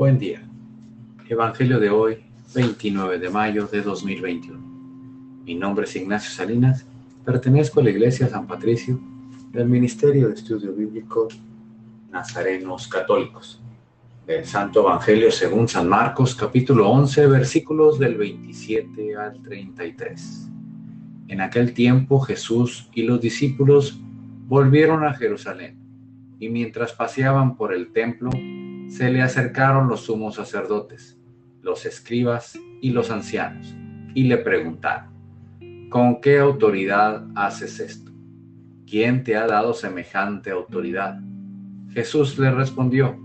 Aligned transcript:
Buen 0.00 0.18
día. 0.18 0.40
Evangelio 1.28 1.78
de 1.78 1.90
hoy, 1.90 2.24
29 2.54 3.18
de 3.18 3.28
mayo 3.28 3.66
de 3.66 3.82
2021. 3.82 4.58
Mi 5.44 5.54
nombre 5.54 5.84
es 5.84 5.94
Ignacio 5.94 6.30
Salinas, 6.30 6.86
pertenezco 7.22 7.80
a 7.80 7.82
la 7.82 7.90
Iglesia 7.90 8.26
San 8.26 8.46
Patricio 8.46 8.98
del 9.52 9.68
Ministerio 9.68 10.28
de 10.28 10.36
Estudio 10.36 10.72
Bíblico 10.72 11.28
Nazarenos 12.10 12.88
Católicos. 12.88 13.60
Del 14.26 14.46
Santo 14.46 14.80
Evangelio 14.80 15.30
según 15.30 15.68
San 15.68 15.86
Marcos, 15.86 16.34
capítulo 16.34 16.88
11, 16.88 17.26
versículos 17.26 17.98
del 17.98 18.14
27 18.16 19.16
al 19.16 19.42
33. 19.42 20.48
En 21.28 21.42
aquel 21.42 21.74
tiempo 21.74 22.20
Jesús 22.20 22.88
y 22.94 23.02
los 23.02 23.20
discípulos 23.20 24.00
volvieron 24.48 25.04
a 25.04 25.12
Jerusalén, 25.12 25.78
y 26.38 26.48
mientras 26.48 26.94
paseaban 26.94 27.54
por 27.54 27.74
el 27.74 27.92
templo, 27.92 28.30
se 28.90 29.08
le 29.08 29.22
acercaron 29.22 29.88
los 29.88 30.00
sumos 30.00 30.34
sacerdotes, 30.34 31.16
los 31.62 31.86
escribas 31.86 32.58
y 32.80 32.90
los 32.90 33.12
ancianos, 33.12 33.72
y 34.14 34.24
le 34.24 34.36
preguntaron, 34.38 35.10
¿con 35.88 36.20
qué 36.20 36.40
autoridad 36.40 37.24
haces 37.36 37.78
esto? 37.78 38.10
¿Quién 38.88 39.22
te 39.22 39.36
ha 39.36 39.46
dado 39.46 39.74
semejante 39.74 40.50
autoridad? 40.50 41.20
Jesús 41.90 42.36
le 42.36 42.50
respondió, 42.50 43.16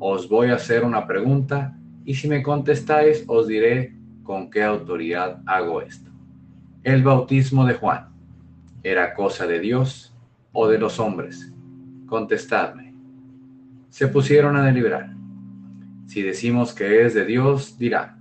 os 0.00 0.28
voy 0.28 0.48
a 0.50 0.56
hacer 0.56 0.84
una 0.84 1.06
pregunta, 1.06 1.78
y 2.04 2.14
si 2.14 2.26
me 2.26 2.42
contestáis 2.42 3.24
os 3.28 3.46
diré 3.46 3.96
con 4.24 4.50
qué 4.50 4.64
autoridad 4.64 5.40
hago 5.46 5.82
esto. 5.82 6.10
El 6.82 7.04
bautismo 7.04 7.64
de 7.64 7.74
Juan, 7.74 8.08
¿era 8.82 9.14
cosa 9.14 9.46
de 9.46 9.60
Dios 9.60 10.12
o 10.50 10.66
de 10.66 10.78
los 10.78 10.98
hombres? 10.98 11.52
Contestadme 12.06 12.85
se 13.96 14.08
pusieron 14.08 14.56
a 14.56 14.62
deliberar. 14.62 15.14
Si 16.06 16.20
decimos 16.20 16.74
que 16.74 17.06
es 17.06 17.14
de 17.14 17.24
Dios, 17.24 17.78
dirá, 17.78 18.18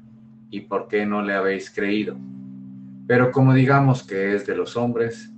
¿y 0.49 0.61
por 0.61 0.88
qué 0.88 1.05
no 1.05 1.22
le 1.22 1.33
habéis 1.33 1.69
creído? 1.69 2.16
Pero 3.05 3.30
como 3.33 3.53
digamos 3.53 4.02
que 4.02 4.33
es 4.36 4.47
de 4.47 4.55
los 4.55 4.77
hombres, 4.77 5.33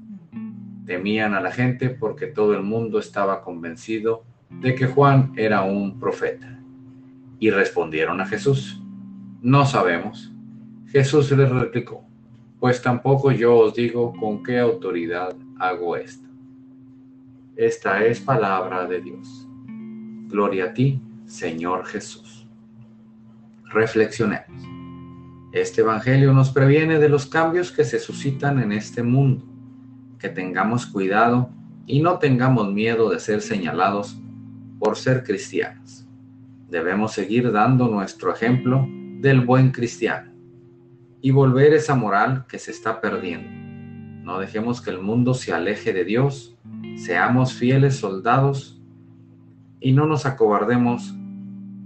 temían 0.85 1.33
a 1.33 1.41
la 1.41 1.49
gente 1.49 1.89
porque 1.89 2.27
todo 2.27 2.53
el 2.53 2.61
mundo 2.61 2.99
estaba 2.99 3.41
convencido 3.41 4.25
de 4.51 4.75
que 4.75 4.85
Juan 4.85 5.33
era 5.37 5.63
un 5.63 5.99
profeta. 5.99 6.59
Y 7.39 7.49
respondieron 7.49 8.21
a 8.21 8.27
Jesús, 8.27 8.79
no 9.41 9.65
sabemos. 9.65 10.31
Jesús 10.85 11.31
les 11.31 11.49
replicó, 11.49 12.03
pues 12.59 12.79
tampoco 12.79 13.31
yo 13.31 13.57
os 13.57 13.73
digo 13.73 14.13
con 14.13 14.43
qué 14.43 14.59
autoridad 14.59 15.35
hago 15.57 15.95
esto. 15.95 16.29
Esta 17.55 18.05
es 18.05 18.19
palabra 18.19 18.85
de 18.85 19.01
Dios. 19.01 19.46
Gloria 20.27 20.65
a 20.65 20.73
ti, 20.73 21.01
Señor 21.25 21.85
Jesús. 21.85 22.45
Reflexionemos. 23.63 24.61
Este 25.53 25.79
Evangelio 25.79 26.33
nos 26.33 26.49
previene 26.51 26.99
de 26.99 27.07
los 27.07 27.25
cambios 27.25 27.71
que 27.71 27.85
se 27.85 27.97
suscitan 27.97 28.59
en 28.61 28.73
este 28.73 29.03
mundo, 29.03 29.45
que 30.19 30.27
tengamos 30.27 30.85
cuidado 30.85 31.49
y 31.85 32.01
no 32.01 32.19
tengamos 32.19 32.73
miedo 32.73 33.09
de 33.09 33.21
ser 33.21 33.41
señalados 33.41 34.19
por 34.79 34.97
ser 34.97 35.23
cristianos. 35.23 36.05
Debemos 36.69 37.13
seguir 37.13 37.49
dando 37.53 37.87
nuestro 37.87 38.33
ejemplo 38.33 38.85
del 39.21 39.39
buen 39.39 39.71
cristiano 39.71 40.33
y 41.21 41.31
volver 41.31 41.73
esa 41.73 41.95
moral 41.95 42.45
que 42.49 42.59
se 42.59 42.71
está 42.71 42.99
perdiendo. 42.99 43.49
No 44.25 44.39
dejemos 44.39 44.81
que 44.81 44.89
el 44.89 44.99
mundo 44.99 45.33
se 45.33 45.53
aleje 45.53 45.93
de 45.93 46.03
Dios, 46.03 46.57
seamos 46.97 47.53
fieles 47.53 47.95
soldados 47.95 48.76
y 49.79 49.91
no 49.91 50.05
nos 50.05 50.25
acobardemos 50.25 51.15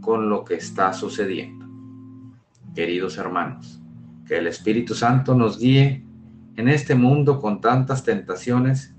con 0.02 0.30
lo 0.30 0.44
que 0.44 0.56
está 0.56 0.94
sucediendo. 0.94 1.66
Queridos 2.74 3.18
hermanos, 3.18 3.82
que 4.26 4.38
el 4.38 4.48
Espíritu 4.48 4.96
Santo 4.96 5.36
nos 5.36 5.60
guíe 5.60 6.06
en 6.56 6.68
este 6.68 6.96
mundo 6.96 7.40
con 7.40 7.62
tantas 7.62 8.04
tentaciones 8.04 8.96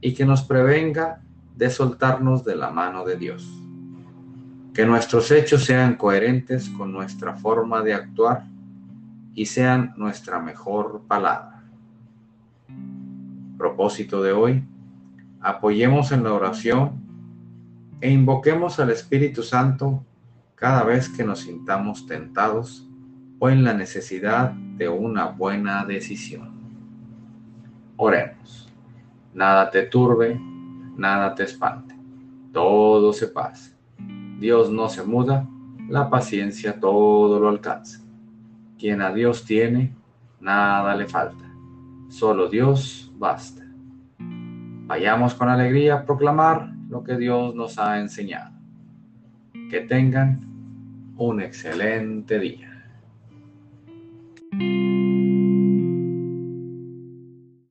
y 0.00 0.14
que 0.14 0.24
nos 0.24 0.42
prevenga 0.42 1.22
de 1.56 1.70
soltarnos 1.70 2.44
de 2.44 2.56
la 2.56 2.70
mano 2.70 3.04
de 3.04 3.16
Dios. 3.16 3.48
Que 4.72 4.86
nuestros 4.86 5.30
hechos 5.30 5.64
sean 5.64 5.96
coherentes 5.96 6.68
con 6.70 6.92
nuestra 6.92 7.34
forma 7.36 7.82
de 7.82 7.94
actuar 7.94 8.44
y 9.34 9.46
sean 9.46 9.92
nuestra 9.96 10.40
mejor 10.40 11.02
palabra. 11.06 11.64
Propósito 13.58 14.22
de 14.22 14.32
hoy, 14.32 14.64
apoyemos 15.40 16.12
en 16.12 16.24
la 16.24 16.32
oración 16.32 17.09
e 18.00 18.10
invoquemos 18.10 18.80
al 18.80 18.90
Espíritu 18.90 19.42
Santo 19.42 20.04
cada 20.54 20.84
vez 20.84 21.08
que 21.08 21.24
nos 21.24 21.40
sintamos 21.40 22.06
tentados 22.06 22.86
o 23.38 23.48
en 23.48 23.64
la 23.64 23.74
necesidad 23.74 24.52
de 24.52 24.88
una 24.88 25.26
buena 25.26 25.84
decisión. 25.84 26.50
Oremos. 27.96 28.72
Nada 29.34 29.70
te 29.70 29.82
turbe, 29.82 30.40
nada 30.96 31.34
te 31.34 31.44
espante. 31.44 31.94
Todo 32.52 33.12
se 33.12 33.28
pasa. 33.28 33.72
Dios 34.38 34.70
no 34.70 34.88
se 34.88 35.02
muda, 35.02 35.46
la 35.88 36.08
paciencia 36.08 36.80
todo 36.80 37.38
lo 37.38 37.48
alcanza. 37.48 38.00
Quien 38.78 39.02
a 39.02 39.12
Dios 39.12 39.44
tiene, 39.44 39.94
nada 40.40 40.94
le 40.96 41.06
falta. 41.06 41.44
Solo 42.08 42.48
Dios 42.48 43.12
basta. 43.18 43.62
Vayamos 44.18 45.34
con 45.34 45.48
alegría 45.48 45.94
a 45.94 46.04
proclamar 46.04 46.79
lo 46.90 47.04
que 47.04 47.16
Dios 47.16 47.54
nos 47.54 47.78
ha 47.78 48.00
enseñado. 48.00 48.52
Que 49.70 49.80
tengan 49.80 50.40
un 51.16 51.40
excelente 51.40 52.38
día. 52.40 52.79